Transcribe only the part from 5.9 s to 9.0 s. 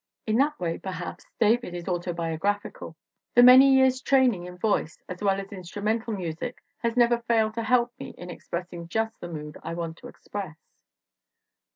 music has never failed to help me in expressing